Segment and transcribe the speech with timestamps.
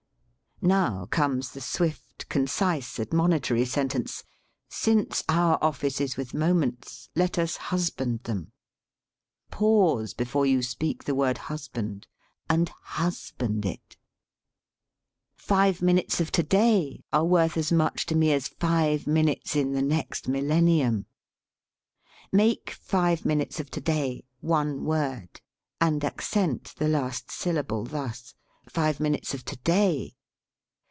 [0.63, 4.23] Now comes the swift, concise, admonitory sentence:
[4.69, 8.51] "Since our office is with moments, let us husband them."
[9.49, 12.05] Pause before you speak the word "husband,"
[12.47, 13.97] and husband it.
[15.35, 18.47] "Five 100 TH'E 'H^SAY minutes of to day are worth as much to me as
[18.47, 21.07] five minutes in the next millennium."
[22.31, 25.41] Make "five minutes of to day" one word,
[25.79, 28.35] and accent the last syllable, thus:
[28.69, 30.13] five min utes of to day.